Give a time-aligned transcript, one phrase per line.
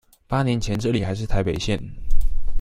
[0.25, 1.79] 八年前這裡還是臺北縣